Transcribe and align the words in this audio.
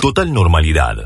Total 0.00 0.32
normalidad. 0.32 1.04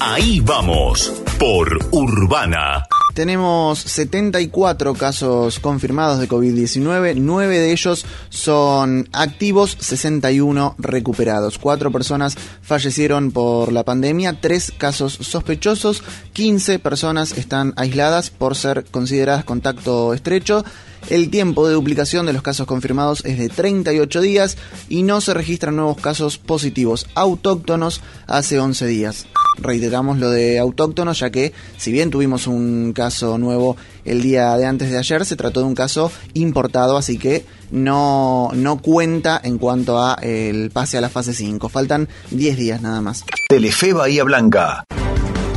Ahí 0.00 0.40
vamos, 0.40 1.12
por 1.38 1.78
Urbana. 1.90 2.84
Tenemos 3.14 3.80
74 3.80 4.94
casos 4.94 5.58
confirmados 5.58 6.20
de 6.20 6.28
COVID-19, 6.28 7.16
9 7.18 7.58
de 7.58 7.72
ellos 7.72 8.06
son 8.28 9.08
activos, 9.12 9.76
61 9.80 10.76
recuperados. 10.78 11.58
4 11.58 11.90
personas 11.90 12.36
fallecieron 12.62 13.32
por 13.32 13.72
la 13.72 13.84
pandemia, 13.84 14.40
3 14.40 14.72
casos 14.78 15.12
sospechosos, 15.20 16.02
15 16.32 16.78
personas 16.78 17.36
están 17.36 17.74
aisladas 17.76 18.30
por 18.30 18.56
ser 18.56 18.84
consideradas 18.84 19.44
contacto 19.44 20.14
estrecho. 20.14 20.64
El 21.08 21.30
tiempo 21.30 21.66
de 21.66 21.74
duplicación 21.74 22.26
de 22.26 22.32
los 22.32 22.42
casos 22.42 22.66
confirmados 22.66 23.24
es 23.24 23.38
de 23.38 23.48
38 23.48 24.20
días 24.20 24.56
y 24.88 25.02
no 25.02 25.20
se 25.20 25.34
registran 25.34 25.76
nuevos 25.76 25.96
casos 25.96 26.38
positivos 26.38 27.06
autóctonos 27.14 28.00
hace 28.26 28.58
11 28.58 28.86
días 28.86 29.26
reiteramos 29.60 30.18
lo 30.18 30.30
de 30.30 30.58
autóctonos, 30.58 31.18
ya 31.20 31.30
que 31.30 31.52
si 31.76 31.92
bien 31.92 32.10
tuvimos 32.10 32.46
un 32.46 32.92
caso 32.92 33.38
nuevo 33.38 33.76
el 34.04 34.22
día 34.22 34.56
de 34.56 34.66
antes 34.66 34.90
de 34.90 34.98
ayer, 34.98 35.24
se 35.24 35.36
trató 35.36 35.60
de 35.60 35.66
un 35.66 35.74
caso 35.74 36.10
importado, 36.34 36.96
así 36.96 37.18
que 37.18 37.44
no, 37.70 38.50
no 38.54 38.80
cuenta 38.80 39.40
en 39.42 39.58
cuanto 39.58 40.02
a 40.02 40.14
el 40.22 40.70
pase 40.70 40.98
a 40.98 41.00
la 41.00 41.08
fase 41.08 41.34
5. 41.34 41.68
Faltan 41.68 42.08
10 42.30 42.56
días 42.56 42.82
nada 42.82 43.00
más. 43.00 43.24
Telefe 43.48 43.92
Bahía 43.92 44.24
Blanca. 44.24 44.84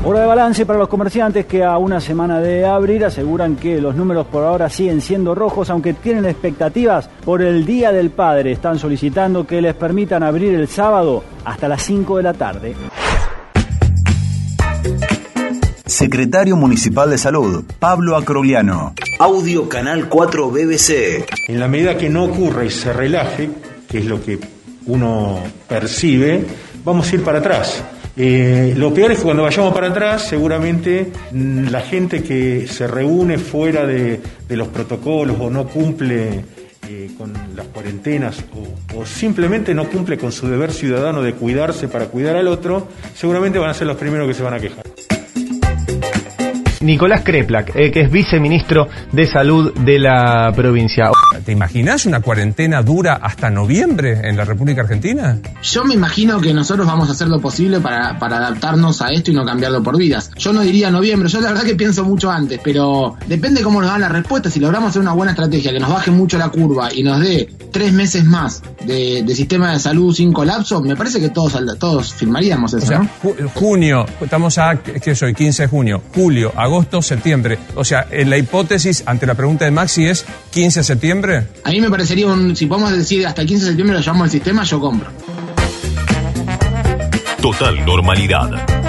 Hora 0.06 0.20
de 0.20 0.26
balance 0.26 0.66
para 0.66 0.80
los 0.80 0.90
comerciantes 0.90 1.46
que 1.46 1.64
a 1.64 1.78
una 1.78 2.02
semana 2.02 2.42
de 2.42 2.66
abrir 2.66 3.06
aseguran 3.06 3.56
que 3.56 3.80
los 3.80 3.96
números 3.96 4.28
por 4.28 4.44
ahora 4.44 4.70
siguen 4.70 5.00
siendo 5.00 5.34
rojos, 5.34 5.70
aunque 5.70 5.94
tienen 5.94 6.26
expectativas 6.26 7.08
por 7.24 7.42
el 7.42 7.66
Día 7.66 7.94
del 7.94 8.10
Padre. 8.10 8.52
Están 8.52 8.78
solicitando 8.78 9.48
que 9.48 9.62
les 9.62 9.74
permitan 9.76 10.22
abrir 10.22 10.56
el 10.56 10.68
sábado 10.68 11.24
hasta 11.46 11.70
las 11.70 11.84
5 11.84 12.18
de 12.18 12.24
la 12.24 12.34
tarde. 12.34 12.76
Secretario 15.86 16.58
Municipal 16.58 17.10
de 17.10 17.18
Salud, 17.18 17.64
Pablo 17.80 18.18
Acrogliano. 18.18 18.96
Audio 19.20 19.70
Canal 19.70 20.10
4 20.10 20.52
BBC. 20.52 21.26
En 21.48 21.62
la 21.62 21.70
medida 21.70 21.98
que 21.98 22.10
no 22.10 22.26
ocurra 22.26 22.66
y 22.66 22.72
se 22.72 22.92
relaje, 22.92 23.50
que 23.88 24.00
es 24.00 24.06
lo 24.06 24.22
que 24.22 24.38
uno 24.86 25.40
percibe, 25.70 26.46
vamos 26.84 27.10
a 27.10 27.16
ir 27.16 27.24
para 27.24 27.40
atrás. 27.40 27.82
Eh, 28.16 28.74
lo 28.78 28.94
peor 28.94 29.12
es 29.12 29.18
que 29.18 29.24
cuando 29.24 29.44
vayamos 29.44 29.74
para 29.74 29.88
atrás, 29.88 30.28
seguramente 30.28 31.12
mm, 31.32 31.70
la 31.70 31.82
gente 31.82 32.22
que 32.22 32.68
se 32.68 32.86
reúne 32.86 33.40
fuera 33.40 33.86
de, 33.88 34.20
los 34.50 34.68
protocolos 34.68 35.38
o 35.40 35.50
no 35.50 35.68
cumple 35.68 36.46
eh, 36.88 37.10
con 37.18 37.34
las 37.56 37.66
cuarentenas 37.68 38.46
o, 38.54 39.00
o, 39.00 39.06
simplemente 39.06 39.74
no 39.74 39.90
cumple 39.90 40.20
con 40.20 40.32
su 40.32 40.48
deber 40.48 40.72
ciudadano 40.72 41.24
de 41.24 41.34
cuidarse 41.34 41.88
para 41.88 42.06
cuidar 42.06 42.36
al 42.36 42.48
otro, 42.48 42.88
seguramente 43.16 43.58
van 43.58 43.72
a 43.72 43.74
ser 43.74 43.88
los 43.88 43.98
primeros 43.98 44.28
que 44.28 44.36
se 44.36 44.44
van 44.44 44.54
a 44.54 44.60
quejar. 44.60 44.84
Nicolás 46.84 47.22
Kreplak, 47.24 47.76
eh, 47.76 47.92
que 47.92 48.02
es 48.02 48.12
viceministro 48.12 48.88
de 49.12 49.26
Salud 49.26 49.74
de 49.74 50.00
la 50.00 50.52
provincia. 50.54 51.10
¿Te 51.46 51.52
imaginas 51.52 52.06
una 52.06 52.20
cuarentena 52.20 52.82
dura 52.82 53.20
hasta 53.22 53.50
noviembre 53.50 54.20
en 54.24 54.36
la 54.36 54.44
República 54.44 54.82
Argentina? 54.82 55.40
Yo 55.62 55.86
me 55.86 55.94
imagino 55.94 56.42
que 56.42 56.54
nosotros 56.54 56.86
vamos 56.86 57.10
a 57.10 57.14
hacer 57.14 57.30
lo 57.30 57.40
posible 57.40 57.80
para, 57.80 58.20
para 58.20 58.38
adaptarnos 58.38 59.02
a 59.02 59.12
esto 59.12 59.32
y 59.32 59.34
no 59.34 59.46
cambiarlo 59.46 59.82
por 59.82 59.98
vidas. 59.98 60.32
Yo 60.38 60.52
no 60.52 60.62
diría 60.62 60.92
noviembre, 60.92 61.30
yo 61.30 61.40
la 61.40 61.50
verdad 61.50 61.64
que 61.64 61.76
pienso 61.76 62.04
mucho 62.04 62.30
antes, 62.30 62.60
pero 62.64 63.16
depende 63.28 63.62
cómo 63.62 63.82
nos 63.82 63.90
dan 63.90 64.02
las 64.02 64.12
respuestas. 64.12 64.54
Si 64.54 64.60
logramos 64.60 64.90
hacer 64.90 65.02
una 65.02 65.14
buena 65.14 65.32
estrategia 65.32 65.72
que 65.72 65.80
nos 65.80 65.90
baje 65.90 66.12
mucho 66.12 66.38
la 66.38 66.50
curva 66.50 66.94
y 66.94 67.02
nos 67.04 67.22
dé 67.22 67.50
tres 67.72 67.94
meses 67.94 68.26
más 68.26 68.62
de, 68.86 69.24
de 69.24 69.36
sistema 69.36 69.72
de 69.72 69.80
salud 69.80 70.14
sin 70.14 70.34
colapso, 70.34 70.82
me 70.82 70.96
parece 70.96 71.22
que 71.22 71.30
todos, 71.30 71.58
todos 71.80 72.14
firmaríamos 72.14 72.74
eso. 72.74 72.86
O 72.86 72.88
sea, 72.88 73.10
ju 73.22 73.36
junio, 73.54 74.06
estamos 74.22 74.58
a, 74.58 74.76
¿qué 74.76 75.16
soy? 75.16 75.34
15 75.34 75.64
de 75.64 75.68
junio, 75.70 76.02
julio, 76.14 76.52
agosto 76.56 76.73
agosto, 76.74 77.04
septiembre. 77.04 77.60
O 77.76 77.86
sea, 77.86 78.08
en 78.10 78.30
la 78.32 78.38
hipótesis, 78.38 79.04
ante 79.06 79.28
la 79.28 79.36
pregunta 79.36 79.66
de 79.66 79.72
Maxi, 79.72 80.08
es 80.08 80.26
15 80.52 80.80
de 80.80 80.84
septiembre. 80.84 81.48
A 81.64 81.70
mí 81.70 81.80
me 81.80 81.90
parecería 81.90 82.26
un, 82.26 82.56
si 82.56 82.66
podemos 82.66 82.92
decir 82.92 83.28
hasta 83.28 83.42
el 83.42 83.48
15 83.48 83.64
de 83.64 83.72
septiembre 83.72 83.98
lo 83.98 84.02
llamamos 84.02 84.26
el 84.26 84.32
sistema, 84.32 84.64
yo 84.64 84.80
compro. 84.80 85.12
Total 87.40 87.86
normalidad. 87.86 88.83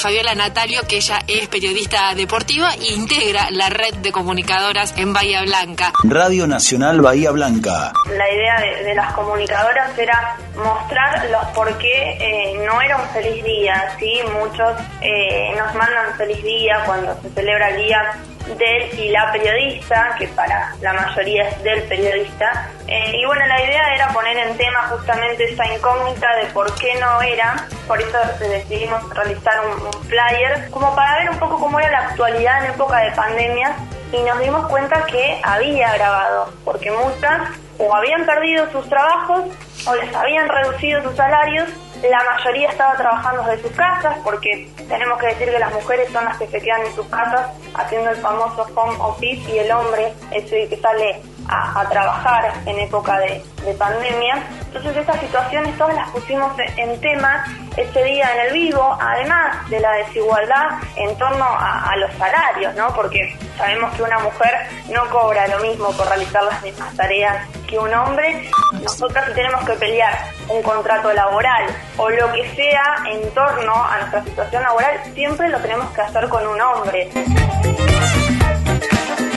Fabiola 0.00 0.34
Natalio, 0.34 0.80
que 0.88 0.96
ella 0.96 1.18
es 1.26 1.46
periodista 1.48 2.14
deportiva 2.14 2.72
e 2.72 2.94
integra 2.94 3.50
la 3.50 3.68
red 3.68 3.94
de 3.96 4.10
comunicadoras 4.10 4.94
en 4.96 5.12
Bahía 5.12 5.42
Blanca. 5.42 5.92
Radio 6.04 6.46
Nacional 6.46 7.02
Bahía 7.02 7.30
Blanca. 7.32 7.92
La 8.06 8.32
idea 8.32 8.60
de, 8.60 8.84
de 8.84 8.94
las 8.94 9.12
comunicadoras 9.12 9.96
era 9.98 10.38
mostrar 10.56 11.28
los 11.30 11.44
por 11.54 11.76
qué 11.76 12.16
eh, 12.18 12.66
no 12.66 12.80
era 12.80 12.96
un 12.96 13.08
feliz 13.10 13.44
día, 13.44 13.94
¿sí? 13.98 14.20
Muchos 14.40 14.72
eh, 15.02 15.54
nos 15.58 15.74
mandan 15.74 16.16
feliz 16.16 16.42
día 16.42 16.82
cuando 16.86 17.14
se 17.20 17.28
celebra 17.30 17.68
el 17.68 17.76
día 17.76 18.18
del 18.56 18.98
y 18.98 19.10
la 19.10 19.30
periodista, 19.32 20.14
que 20.18 20.28
para 20.28 20.74
la 20.80 20.92
mayoría 20.92 21.48
es 21.48 21.62
del 21.62 21.82
periodista. 21.84 22.70
Eh, 22.86 23.16
y 23.16 23.24
bueno, 23.24 23.46
la 23.46 23.62
idea 23.62 23.94
era 23.94 24.08
poner 24.08 24.36
en 24.36 24.56
tema 24.56 24.88
justamente 24.88 25.44
esa 25.44 25.66
incógnita 25.72 26.34
de 26.36 26.46
por 26.46 26.74
qué 26.78 26.94
no 26.96 27.22
era, 27.22 27.66
por 27.86 28.00
eso 28.00 28.18
decidimos 28.40 29.08
realizar 29.14 29.60
un, 29.66 29.86
un 29.86 29.92
flyer, 30.04 30.70
como 30.70 30.94
para 30.94 31.18
ver 31.18 31.30
un 31.30 31.38
poco 31.38 31.58
cómo 31.58 31.78
era 31.78 31.90
la 31.90 32.08
actualidad 32.08 32.64
en 32.64 32.72
época 32.72 32.98
de 32.98 33.10
pandemia 33.12 33.76
y 34.12 34.22
nos 34.22 34.38
dimos 34.40 34.66
cuenta 34.68 35.06
que 35.06 35.40
había 35.42 35.94
grabado, 35.94 36.52
porque 36.64 36.90
muchas 36.90 37.48
o 37.78 37.94
habían 37.94 38.26
perdido 38.26 38.70
sus 38.72 38.88
trabajos 38.88 39.44
o 39.86 39.94
les 39.94 40.14
habían 40.14 40.48
reducido 40.48 41.02
sus 41.02 41.16
salarios 41.16 41.68
la 42.08 42.24
mayoría 42.24 42.70
estaba 42.70 42.96
trabajando 42.96 43.42
desde 43.42 43.62
sus 43.62 43.72
casas 43.76 44.16
porque 44.24 44.70
tenemos 44.88 45.18
que 45.18 45.26
decir 45.26 45.50
que 45.50 45.58
las 45.58 45.72
mujeres 45.72 46.10
son 46.12 46.24
las 46.24 46.38
que 46.38 46.46
se 46.46 46.60
quedan 46.60 46.82
en 46.86 46.94
sus 46.94 47.06
casas 47.06 47.50
haciendo 47.74 48.10
el 48.10 48.16
famoso 48.16 48.66
home 48.74 48.96
office 49.00 49.50
y 49.50 49.58
el 49.58 49.70
hombre 49.70 50.12
es 50.30 50.50
el 50.52 50.68
que 50.68 50.76
sale 50.78 51.20
a, 51.48 51.84
trabajar 51.90 52.52
en 52.66 52.78
época 52.78 53.18
de, 53.18 53.42
de, 53.64 53.74
pandemia. 53.74 54.42
Entonces 54.66 54.96
estas 54.96 55.18
situaciones 55.20 55.76
todas 55.76 55.94
las 55.94 56.08
pusimos 56.10 56.52
en 56.76 57.00
tema 57.00 57.44
ese 57.76 58.04
día 58.04 58.32
en 58.34 58.40
el 58.46 58.52
vivo, 58.52 58.96
además 59.00 59.68
de 59.68 59.80
la 59.80 59.92
desigualdad 59.94 60.78
en 60.96 61.16
torno 61.18 61.44
a, 61.44 61.90
a 61.90 61.96
los 61.96 62.12
salarios, 62.14 62.74
¿no? 62.76 62.94
Porque 62.94 63.36
sabemos 63.56 63.92
que 63.94 64.02
una 64.02 64.18
mujer 64.20 64.52
no 64.90 65.08
cobra 65.10 65.48
lo 65.48 65.58
mismo 65.58 65.90
por 65.92 66.06
realizar 66.06 66.44
las 66.44 66.62
mismas 66.62 66.94
tareas 66.94 67.46
que 67.70 67.78
un 67.78 67.94
hombre. 67.94 68.50
Nosotras 68.82 69.32
tenemos 69.34 69.64
que 69.64 69.72
pelear 69.74 70.18
un 70.48 70.62
contrato 70.62 71.12
laboral 71.12 71.66
o 71.96 72.10
lo 72.10 72.32
que 72.32 72.54
sea 72.54 72.96
en 73.10 73.30
torno 73.32 73.72
a 73.72 73.98
nuestra 73.98 74.24
situación 74.24 74.62
laboral, 74.62 75.00
siempre 75.14 75.48
lo 75.48 75.58
tenemos 75.58 75.90
que 75.92 76.00
hacer 76.02 76.28
con 76.28 76.46
un 76.46 76.60
hombre 76.60 77.10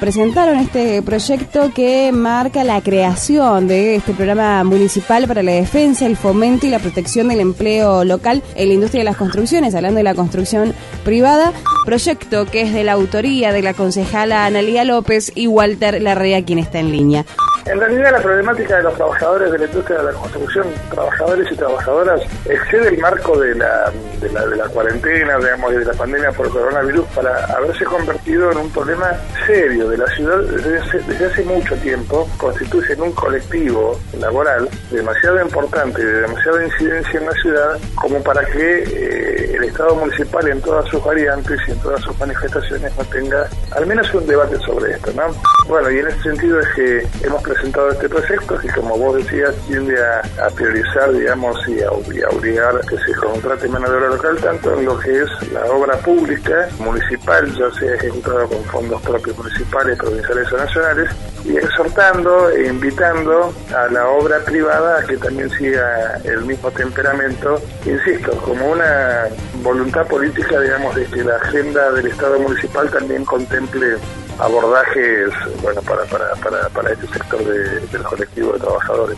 presentaron 0.03 0.57
este 0.57 1.01
proyecto 1.01 1.71
que 1.73 2.11
marca 2.11 2.65
la 2.65 2.81
creación 2.81 3.69
de 3.69 3.95
este 3.95 4.13
programa 4.13 4.61
municipal 4.65 5.29
para 5.29 5.43
la 5.43 5.53
defensa, 5.53 6.05
el 6.05 6.17
fomento 6.17 6.67
y 6.67 6.69
la 6.69 6.79
protección 6.79 7.29
del 7.29 7.39
empleo 7.39 8.03
local 8.03 8.43
en 8.55 8.67
la 8.67 8.73
industria 8.73 8.99
de 8.99 9.05
las 9.05 9.15
construcciones, 9.15 9.73
hablando 9.75 9.99
de 9.99 10.03
la 10.03 10.13
construcción 10.13 10.73
privada. 11.05 11.53
Proyecto 11.85 12.45
que 12.47 12.63
es 12.63 12.73
de 12.73 12.83
la 12.83 12.91
autoría 12.91 13.53
de 13.53 13.61
la 13.61 13.73
concejala 13.73 14.45
Analía 14.45 14.83
López 14.83 15.31
y 15.35 15.47
Walter 15.47 16.01
Larrea, 16.01 16.43
quien 16.43 16.59
está 16.59 16.79
en 16.79 16.91
línea. 16.91 17.25
En 17.65 17.79
realidad 17.79 18.11
la 18.11 18.21
problemática 18.21 18.77
de 18.77 18.83
los 18.83 18.93
trabajadores 18.95 19.51
de 19.51 19.57
la 19.57 19.65
industria 19.65 19.97
de 19.99 20.11
la 20.11 20.11
construcción, 20.11 20.67
trabajadores 20.91 21.49
y 21.49 21.55
trabajadoras, 21.55 22.21
excede 22.45 22.89
el 22.89 22.97
marco 22.97 23.39
de 23.39 23.55
la, 23.55 23.89
de 24.19 24.29
la, 24.31 24.45
de 24.45 24.57
la 24.57 24.65
cuarentena, 24.65 25.37
digamos, 25.37 25.71
de 25.71 25.85
la 25.85 25.93
pandemia 25.93 26.31
por 26.33 26.49
coronavirus 26.49 27.05
para 27.15 27.45
haberse 27.45 27.85
convertido 27.85 28.51
en 28.51 28.57
un 28.57 28.69
problema 28.69 29.11
serio 29.47 29.89
de 29.89 29.97
la 29.97 30.07
ciudad 30.07 30.39
desde 30.39 31.25
hace, 31.25 31.43
mucho 31.43 31.75
tiempo, 31.77 32.27
constituye 32.37 32.93
en 32.93 33.01
un 33.01 33.11
colectivo 33.13 33.97
laboral 34.19 34.67
demasiado 34.91 35.41
importante 35.41 36.01
y 36.01 36.05
de 36.05 36.21
demasiada 36.21 36.65
incidencia 36.65 37.19
en 37.19 37.25
la 37.25 37.33
ciudad 37.33 37.79
como 37.95 38.21
para 38.23 38.45
que 38.45 38.83
eh, 38.83 39.55
el 39.55 39.63
Estado 39.63 39.95
municipal 39.95 40.47
en 40.47 40.61
todas 40.61 40.87
sus 40.89 41.03
variantes 41.03 41.59
y 41.67 41.71
en 41.71 41.79
todas 41.79 42.01
sus 42.01 42.17
manifestaciones 42.19 42.91
no 42.97 43.03
tenga 43.05 43.47
al 43.71 43.85
menos 43.85 44.13
un 44.13 44.25
debate 44.27 44.57
sobre 44.59 44.91
esto, 44.93 45.11
¿no? 45.13 45.33
Bueno, 45.67 45.89
y 45.89 45.99
en 45.99 46.07
ese 46.07 46.21
sentido 46.21 46.59
es 46.59 46.67
que 46.75 47.07
hemos 47.25 47.41
presentado 47.53 47.91
este 47.91 48.09
proyecto 48.09 48.57
que 48.57 48.67
como 48.69 48.97
vos 48.97 49.15
decías 49.17 49.55
tiende 49.67 49.95
a, 50.03 50.49
priorizar 50.49 51.11
digamos 51.13 51.57
y 51.67 51.81
a, 51.81 51.89
y 52.13 52.21
a, 52.21 52.29
obligar 52.29 52.79
que 52.81 52.97
se 52.97 53.13
contrate 53.13 53.67
mano 53.67 53.89
de 53.89 53.97
obra 53.97 54.09
local 54.09 54.37
tanto 54.41 54.77
en 54.77 54.85
lo 54.85 54.99
que 54.99 55.21
es 55.21 55.51
la 55.51 55.65
obra 55.65 55.97
pública 55.97 56.67
municipal 56.79 57.45
ya 57.55 57.71
sea 57.79 57.95
ejecutada 57.95 58.45
con 58.47 58.63
fondos 58.65 59.01
propios 59.01 59.37
municipales, 59.37 59.97
provinciales 59.97 60.51
o 60.51 60.57
nacionales 60.57 61.09
y 61.45 61.57
exhortando 61.57 62.49
e 62.49 62.67
invitando 62.67 63.53
a 63.75 63.87
la 63.91 64.07
obra 64.07 64.39
privada 64.45 64.99
a 64.99 65.03
que 65.03 65.17
también 65.17 65.49
siga 65.49 66.21
el 66.23 66.41
mismo 66.45 66.71
temperamento, 66.71 67.61
insisto, 67.85 68.31
como 68.37 68.71
una 68.71 69.27
voluntad 69.61 70.07
política 70.07 70.59
digamos 70.59 70.95
de 70.95 71.05
que 71.05 71.23
la 71.23 71.35
agenda 71.35 71.91
del 71.91 72.07
Estado 72.07 72.39
municipal 72.39 72.89
también 72.89 73.25
contemple 73.25 73.97
abordajes 74.39 75.29
bueno 75.61 75.81
para, 75.81 76.03
para, 76.05 76.35
para, 76.35 76.69
para 76.69 76.93
este 76.93 77.07
sector 77.07 77.43
de, 77.43 77.79
del 77.87 78.03
colectivo 78.03 78.53
de 78.53 78.59
trabajadores. 78.59 79.17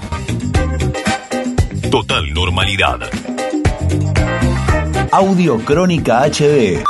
Total 1.90 2.34
normalidad. 2.34 3.00
Audio 5.12 5.58
Crónica 5.60 6.24
HD. 6.24 6.84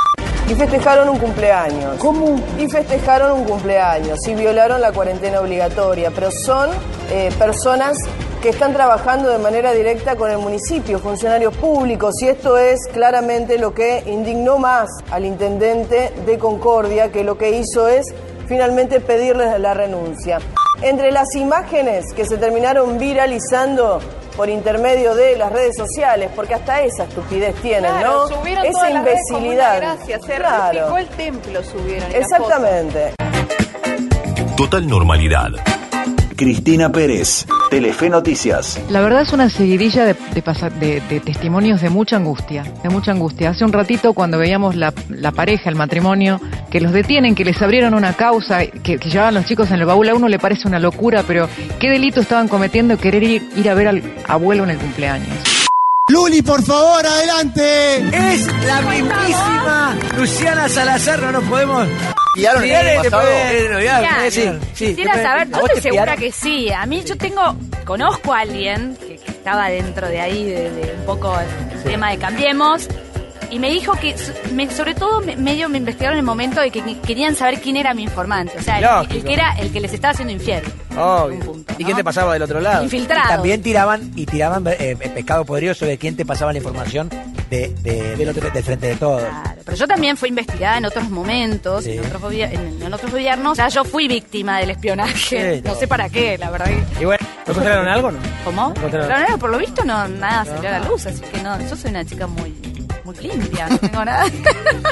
Y 0.48 0.54
festejaron 0.54 1.08
un 1.08 1.18
cumpleaños. 1.18 1.96
¿Cómo? 1.98 2.40
Y 2.58 2.68
festejaron 2.68 3.32
un 3.40 3.44
cumpleaños. 3.44 4.18
Y 4.26 4.34
violaron 4.34 4.80
la 4.80 4.92
cuarentena 4.92 5.40
obligatoria. 5.40 6.10
Pero 6.12 6.30
son 6.30 6.70
eh, 7.10 7.30
personas 7.38 7.96
que 8.46 8.50
están 8.50 8.72
trabajando 8.74 9.28
de 9.28 9.38
manera 9.38 9.72
directa 9.72 10.14
con 10.14 10.30
el 10.30 10.38
municipio, 10.38 11.00
funcionarios 11.00 11.52
públicos, 11.56 12.14
y 12.22 12.28
esto 12.28 12.56
es 12.58 12.78
claramente 12.92 13.58
lo 13.58 13.74
que 13.74 14.04
indignó 14.06 14.56
más 14.56 14.88
al 15.10 15.24
intendente 15.24 16.12
de 16.24 16.38
Concordia, 16.38 17.10
que 17.10 17.24
lo 17.24 17.36
que 17.36 17.50
hizo 17.58 17.88
es 17.88 18.06
finalmente 18.46 19.00
pedirles 19.00 19.58
la 19.58 19.74
renuncia. 19.74 20.38
Entre 20.80 21.10
las 21.10 21.34
imágenes 21.34 22.12
que 22.14 22.24
se 22.24 22.36
terminaron 22.36 22.98
viralizando 22.98 23.98
por 24.36 24.48
intermedio 24.48 25.16
de 25.16 25.36
las 25.36 25.50
redes 25.52 25.74
sociales, 25.76 26.30
porque 26.36 26.54
hasta 26.54 26.82
esa 26.82 27.02
estupidez 27.02 27.52
tienen, 27.56 27.90
Claro, 27.98 28.28
¿no? 28.28 28.36
subieron 28.36 28.64
esa 28.64 28.72
todas 28.78 28.92
las 28.94 29.04
redes 29.06 29.20
imbecilidad. 29.28 29.76
gracia, 29.78 30.20
se 30.20 30.34
Claro. 30.36 30.72
replicó 30.72 30.98
el 30.98 31.08
templo, 31.08 31.64
subieron. 31.64 32.14
Exactamente. 32.14 33.14
Total 34.56 34.86
normalidad. 34.86 35.48
Cristina 36.36 36.92
Pérez, 36.92 37.46
Telefe 37.76 38.08
Noticias. 38.08 38.80
La 38.88 39.02
verdad 39.02 39.20
es 39.20 39.34
una 39.34 39.50
seguidilla 39.50 40.06
de, 40.06 40.16
de 40.32 40.40
pasa- 40.40 40.70
de- 40.70 41.02
de 41.10 41.20
testimonios 41.20 41.82
de 41.82 41.90
mucha 41.90 42.16
angustia, 42.16 42.62
de 42.82 42.88
mucha 42.88 43.10
angustia. 43.12 43.50
Hace 43.50 43.66
un 43.66 43.72
ratito 43.74 44.14
cuando 44.14 44.38
veíamos 44.38 44.76
la, 44.76 44.94
la 45.10 45.30
pareja, 45.30 45.68
el 45.68 45.74
matrimonio, 45.76 46.40
que 46.70 46.80
los 46.80 46.90
detienen, 46.92 47.34
que 47.34 47.44
les 47.44 47.60
abrieron 47.60 47.92
una 47.92 48.14
causa, 48.14 48.64
que, 48.64 48.96
que 48.96 49.10
llevaban 49.10 49.34
los 49.34 49.44
chicos 49.44 49.70
en 49.72 49.80
el 49.80 49.84
baúl, 49.84 50.08
a 50.08 50.14
uno 50.14 50.26
le 50.28 50.38
parece 50.38 50.66
una 50.66 50.78
locura, 50.78 51.22
pero 51.28 51.50
¿qué 51.78 51.90
delito 51.90 52.20
estaban 52.22 52.48
cometiendo 52.48 52.96
querer 52.96 53.22
ir, 53.22 53.46
ir 53.56 53.68
a 53.68 53.74
ver 53.74 53.88
al 53.88 54.02
abuelo 54.26 54.64
en 54.64 54.70
el 54.70 54.78
cumpleaños? 54.78 55.36
Luli, 56.08 56.40
por 56.40 56.62
favor, 56.62 57.04
adelante. 57.04 57.96
Es 57.96 58.46
la 58.64 58.80
mismísima 58.80 59.96
Luciana 60.16 60.66
Salazar, 60.70 61.20
no 61.20 61.30
nos 61.32 61.44
podemos. 61.44 61.86
¿Pillaron 62.36 62.62
año 62.62 62.88
el 62.88 62.96
pasado? 63.10 63.26
después, 63.26 63.78
Mirá, 63.78 64.26
eh, 64.26 64.30
sí, 64.30 64.42
sí. 64.74 64.86
Quisiera 64.86 65.12
Después- 65.16 65.22
saber, 65.22 65.48
¿A 65.48 65.58
yo 65.58 65.66
estoy 65.66 65.74
te 65.76 65.80
segura 65.82 66.16
que 66.16 66.32
sí. 66.32 66.70
A 66.72 66.86
mí 66.86 67.02
yo 67.04 67.16
tengo, 67.16 67.56
conozco 67.84 68.32
a 68.34 68.40
alguien 68.40 68.96
que, 68.96 69.16
que 69.16 69.30
estaba 69.30 69.68
dentro 69.68 70.06
de 70.08 70.20
ahí, 70.20 70.44
de, 70.44 70.70
de 70.70 70.94
un 70.98 71.06
poco 71.06 71.36
el 71.74 71.82
tema 71.82 72.10
de 72.10 72.18
Cambiemos, 72.18 72.88
y 73.50 73.58
me 73.58 73.70
dijo 73.70 73.92
que, 73.94 74.14
me- 74.52 74.70
sobre 74.70 74.94
todo, 74.94 75.20
me- 75.20 75.36
medio 75.36 75.68
me 75.68 75.78
investigaron 75.78 76.14
en 76.16 76.20
el 76.20 76.24
momento 76.26 76.60
de 76.60 76.70
que 76.70 76.82
que 76.82 76.98
querían 77.00 77.34
saber 77.34 77.60
quién 77.60 77.76
era 77.76 77.94
mi 77.94 78.02
informante. 78.04 78.58
O 78.58 78.62
sea, 78.62 79.00
el, 79.02 79.08
que 79.24 79.32
era 79.32 79.52
el 79.58 79.72
que 79.72 79.80
les 79.80 79.92
estaba 79.92 80.12
haciendo 80.12 80.32
infiel. 80.32 80.62
Obvio. 80.96 81.56
¿Y 81.78 81.84
quién 81.84 81.96
te 81.96 82.04
pasaba 82.04 82.32
del 82.32 82.42
otro 82.42 82.60
lado? 82.60 82.82
Infiltrados. 82.84 83.26
Y 83.26 83.34
también 83.34 83.62
tiraban 83.62 84.12
y 84.16 84.26
tiraban 84.26 84.66
eh, 84.66 84.76
eh, 84.78 84.96
pescado 84.96 85.44
podrido 85.44 85.74
sobre 85.74 85.98
quién 85.98 86.16
te 86.16 86.24
pasaba 86.24 86.52
la 86.52 86.58
información 86.58 87.08
de, 87.50 87.68
de- 87.82 88.16
del, 88.16 88.28
otro- 88.30 88.50
del 88.50 88.64
frente 88.64 88.86
de 88.88 88.96
todos. 88.96 89.22
Pero 89.64 89.76
yo 89.76 89.86
también 89.86 90.16
fui 90.16 90.28
investigada 90.30 90.78
en 90.78 90.84
otros 90.86 91.08
momentos, 91.10 91.84
Sí. 91.84 91.92
en, 91.92 92.00
otros 92.04 92.22
gobier- 92.22 92.52
en- 92.52 92.82
en 92.82 92.94
otros 92.94 93.10
gobiernos. 93.12 93.52
O 93.52 93.54
sea, 93.54 93.68
yo 93.68 93.84
fui 93.84 94.08
víctima 94.08 94.58
del 94.58 94.70
espionaje. 94.70 95.56
Sí, 95.56 95.62
no 95.64 95.74
no. 95.74 95.78
sé 95.78 95.86
para 95.88 96.08
qué, 96.08 96.38
la 96.38 96.50
verdad. 96.50 96.66
que- 96.66 97.02
Y 97.02 97.04
bueno, 97.04 97.26
¿no 97.46 97.52
encontraron 97.52 97.88
algo 97.88 98.10
no? 98.12 98.18
¿Cómo? 98.44 98.72
¿Encontraron? 98.76 99.24
No, 99.30 99.38
por 99.38 99.50
lo 99.50 99.58
visto 99.58 99.84
no 99.84 100.06
nada 100.08 100.44
salió 100.44 100.68
a 100.68 100.78
la 100.78 100.88
luz, 100.88 101.06
así 101.06 101.20
que 101.20 101.42
no, 101.42 101.60
yo 101.60 101.76
soy 101.76 101.90
una 101.90 102.04
chica 102.04 102.26
muy, 102.26 102.54
muy 103.06 103.16
limpia, 103.18 103.68
no. 103.68 104.04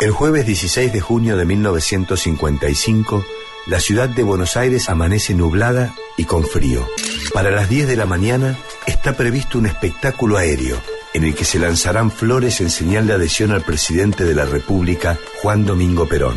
El 0.00 0.10
jueves 0.12 0.46
16 0.46 0.92
de 0.92 1.00
junio 1.00 1.36
de 1.36 1.44
1955, 1.44 3.24
la 3.66 3.80
ciudad 3.80 4.08
de 4.08 4.22
Buenos 4.22 4.56
Aires 4.56 4.88
amanece 4.88 5.34
nublada 5.34 5.94
y 6.16 6.24
con 6.24 6.44
frío. 6.44 6.86
Para 7.34 7.50
las 7.50 7.68
10 7.68 7.88
de 7.88 7.96
la 7.96 8.06
mañana 8.06 8.56
está 8.86 9.16
previsto 9.16 9.58
un 9.58 9.66
espectáculo 9.66 10.36
aéreo 10.36 10.76
en 11.14 11.24
el 11.24 11.34
que 11.34 11.44
se 11.44 11.58
lanzarán 11.58 12.10
flores 12.10 12.60
en 12.60 12.70
señal 12.70 13.06
de 13.06 13.14
adhesión 13.14 13.50
al 13.50 13.62
presidente 13.62 14.24
de 14.24 14.34
la 14.34 14.44
República, 14.44 15.18
Juan 15.42 15.66
Domingo 15.66 16.08
Perón. 16.08 16.36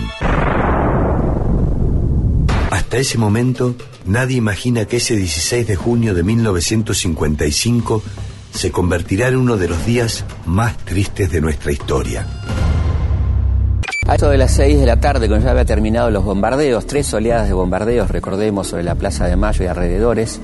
Hasta 2.72 2.98
ese 2.98 3.18
momento, 3.18 3.76
nadie 4.06 4.38
imagina 4.38 4.86
que 4.86 4.98
ese 4.98 5.16
16 5.16 5.68
de 5.68 5.76
junio 5.76 6.14
de 6.14 6.24
1955 6.24 8.04
se 8.56 8.72
convertirá 8.72 9.28
en 9.28 9.36
uno 9.36 9.58
de 9.58 9.68
los 9.68 9.86
días 9.86 10.24
más 10.46 10.78
tristes 10.78 11.30
de 11.30 11.42
nuestra 11.42 11.72
historia. 11.72 12.26
A 14.08 14.16
eso 14.16 14.30
de 14.30 14.38
las 14.38 14.52
6 14.52 14.80
de 14.80 14.86
la 14.86 15.00
tarde, 15.00 15.28
cuando 15.28 15.46
ya 15.46 15.52
había 15.52 15.66
terminado 15.66 16.10
los 16.10 16.24
bombardeos, 16.24 16.86
tres 16.86 17.14
oleadas 17.14 17.48
de 17.48 17.54
bombardeos, 17.54 18.10
recordemos, 18.10 18.68
sobre 18.68 18.84
la 18.84 18.96
Plaza 18.96 19.28
de 19.28 19.36
Mayo 19.36 19.66
y 19.66 19.68
alrededores, 19.68 20.40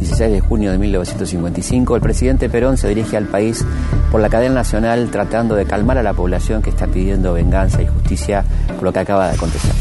16 0.00 0.32
de 0.32 0.40
junio 0.40 0.70
de 0.70 0.78
1955, 0.78 1.96
el 1.96 2.02
presidente 2.02 2.50
Perón 2.50 2.76
se 2.76 2.88
dirige 2.88 3.16
al 3.16 3.26
país 3.26 3.64
por 4.10 4.20
la 4.20 4.28
cadena 4.28 4.56
nacional 4.56 5.08
tratando 5.10 5.54
de 5.54 5.64
calmar 5.64 5.96
a 5.96 6.02
la 6.02 6.12
población 6.12 6.60
que 6.60 6.70
está 6.70 6.86
pidiendo 6.88 7.32
venganza 7.32 7.80
y 7.80 7.86
justicia 7.86 8.44
por 8.74 8.82
lo 8.82 8.92
que 8.92 8.98
acaba 8.98 9.28
de 9.28 9.36
acontecer. 9.36 9.72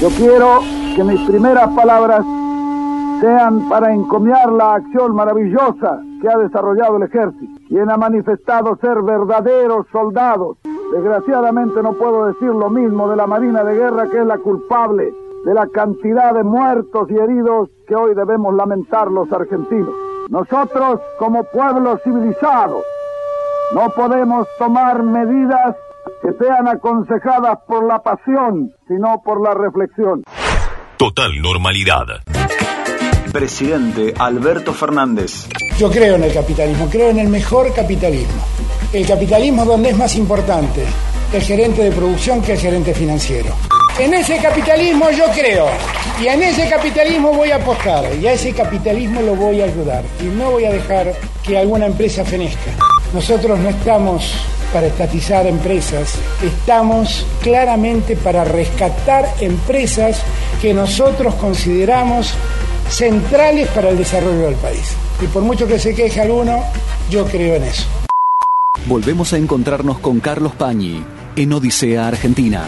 Yo 0.00 0.08
quiero 0.10 0.60
que 0.96 1.04
mis 1.04 1.20
primeras 1.28 1.68
palabras 1.68 2.22
sean 3.20 3.68
para 3.68 3.92
encomiar 3.92 4.50
la 4.52 4.74
acción 4.74 5.14
maravillosa 5.14 6.00
que 6.20 6.28
ha 6.28 6.38
desarrollado 6.38 6.96
el 6.96 7.04
ejército, 7.04 7.60
quien 7.68 7.90
ha 7.90 7.96
manifestado 7.96 8.76
ser 8.76 9.02
verdaderos 9.02 9.86
soldados. 9.92 10.58
Desgraciadamente 10.92 11.82
no 11.82 11.94
puedo 11.94 12.26
decir 12.26 12.48
lo 12.48 12.70
mismo 12.70 13.08
de 13.08 13.16
la 13.16 13.26
Marina 13.26 13.64
de 13.64 13.74
Guerra, 13.74 14.08
que 14.08 14.18
es 14.20 14.26
la 14.26 14.38
culpable 14.38 15.12
de 15.44 15.54
la 15.54 15.66
cantidad 15.68 16.34
de 16.34 16.42
muertos 16.42 17.08
y 17.10 17.14
heridos 17.14 17.68
que 17.86 17.94
hoy 17.94 18.14
debemos 18.14 18.54
lamentar 18.54 19.10
los 19.10 19.30
argentinos. 19.32 19.94
Nosotros, 20.28 21.00
como 21.18 21.44
pueblo 21.44 21.98
civilizado, 22.02 22.82
no 23.72 23.88
podemos 23.90 24.48
tomar 24.58 25.02
medidas 25.02 25.76
que 26.22 26.32
sean 26.32 26.66
aconsejadas 26.66 27.58
por 27.66 27.84
la 27.84 28.00
pasión, 28.00 28.72
sino 28.88 29.22
por 29.24 29.40
la 29.40 29.54
reflexión. 29.54 30.24
Total 30.96 31.30
normalidad. 31.40 32.25
Presidente 33.36 34.14
Alberto 34.18 34.72
Fernández. 34.72 35.46
Yo 35.78 35.90
creo 35.90 36.14
en 36.14 36.24
el 36.24 36.32
capitalismo, 36.32 36.88
creo 36.88 37.10
en 37.10 37.18
el 37.18 37.28
mejor 37.28 37.70
capitalismo. 37.74 38.42
El 38.94 39.06
capitalismo 39.06 39.62
donde 39.66 39.90
es 39.90 39.96
más 39.98 40.16
importante 40.16 40.82
el 41.34 41.42
gerente 41.42 41.82
de 41.82 41.90
producción 41.90 42.40
que 42.40 42.52
el 42.52 42.58
gerente 42.58 42.94
financiero. 42.94 43.54
En 43.98 44.14
ese 44.14 44.38
capitalismo 44.38 45.10
yo 45.10 45.26
creo 45.34 45.66
y 46.18 46.28
en 46.28 46.44
ese 46.44 46.66
capitalismo 46.66 47.34
voy 47.34 47.50
a 47.50 47.56
apostar 47.56 48.06
y 48.14 48.26
a 48.26 48.32
ese 48.32 48.54
capitalismo 48.54 49.20
lo 49.20 49.36
voy 49.36 49.60
a 49.60 49.66
ayudar 49.66 50.02
y 50.18 50.24
no 50.24 50.52
voy 50.52 50.64
a 50.64 50.72
dejar 50.72 51.12
que 51.42 51.58
alguna 51.58 51.84
empresa 51.84 52.24
fenezca. 52.24 52.70
Nosotros 53.12 53.58
no 53.58 53.68
estamos 53.68 54.32
para 54.72 54.86
estatizar 54.86 55.46
empresas, 55.46 56.14
estamos 56.42 57.26
claramente 57.42 58.16
para 58.16 58.44
rescatar 58.44 59.26
empresas 59.40 60.22
que 60.62 60.72
nosotros 60.72 61.34
consideramos 61.34 62.34
centrales 62.88 63.68
para 63.68 63.90
el 63.90 63.98
desarrollo 63.98 64.46
del 64.46 64.56
país. 64.56 64.96
Y 65.20 65.26
por 65.26 65.42
mucho 65.42 65.66
que 65.66 65.78
se 65.78 65.94
queje 65.94 66.20
alguno, 66.20 66.62
yo 67.10 67.24
creo 67.26 67.56
en 67.56 67.64
eso. 67.64 67.86
Volvemos 68.86 69.32
a 69.32 69.38
encontrarnos 69.38 69.98
con 69.98 70.20
Carlos 70.20 70.54
Pañi 70.54 71.02
en 71.34 71.52
Odisea 71.52 72.08
Argentina. 72.08 72.64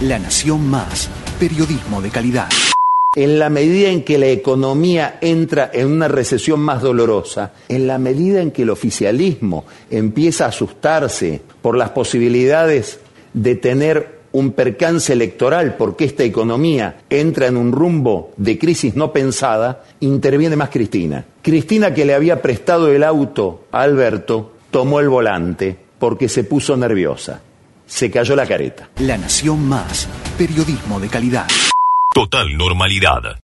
La 0.00 0.18
Nación 0.18 0.68
Más, 0.68 1.08
periodismo 1.38 2.02
de 2.02 2.10
calidad. 2.10 2.48
En 3.14 3.38
la 3.38 3.50
medida 3.50 3.88
en 3.88 4.04
que 4.04 4.18
la 4.18 4.26
economía 4.26 5.18
entra 5.20 5.70
en 5.72 5.90
una 5.90 6.06
recesión 6.06 6.60
más 6.60 6.80
dolorosa, 6.80 7.52
en 7.68 7.86
la 7.86 7.98
medida 7.98 8.40
en 8.40 8.52
que 8.52 8.62
el 8.62 8.70
oficialismo 8.70 9.64
empieza 9.90 10.44
a 10.44 10.48
asustarse 10.48 11.42
por 11.60 11.76
las 11.76 11.90
posibilidades 11.90 13.00
de 13.34 13.56
tener 13.56 14.19
un 14.32 14.52
percance 14.52 15.12
electoral 15.12 15.76
porque 15.76 16.04
esta 16.04 16.24
economía 16.24 17.00
entra 17.10 17.46
en 17.46 17.56
un 17.56 17.72
rumbo 17.72 18.32
de 18.36 18.58
crisis 18.58 18.94
no 18.94 19.12
pensada, 19.12 19.84
interviene 20.00 20.56
más 20.56 20.70
Cristina. 20.70 21.24
Cristina 21.42 21.92
que 21.92 22.04
le 22.04 22.14
había 22.14 22.42
prestado 22.42 22.92
el 22.92 23.02
auto 23.02 23.64
a 23.72 23.82
Alberto, 23.82 24.52
tomó 24.70 25.00
el 25.00 25.08
volante 25.08 25.76
porque 25.98 26.28
se 26.28 26.44
puso 26.44 26.76
nerviosa. 26.76 27.42
Se 27.86 28.10
cayó 28.10 28.36
la 28.36 28.46
careta. 28.46 28.88
La 29.00 29.18
Nación 29.18 29.68
Más, 29.68 30.08
periodismo 30.38 31.00
de 31.00 31.08
calidad. 31.08 31.48
Total 32.14 32.56
normalidad. 32.56 33.38